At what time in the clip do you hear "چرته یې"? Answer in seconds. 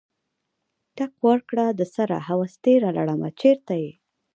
3.41-3.91